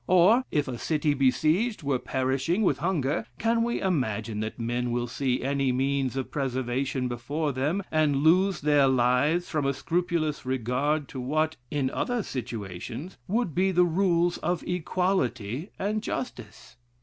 [0.07, 5.05] Or if a city besieged were perishing with hunger; can we imagine that men will
[5.05, 11.07] see any means of preservation before them, and lose their lives from a scrupulous regard
[11.09, 16.77] to what, in other situations, would be the rules of equity and justice?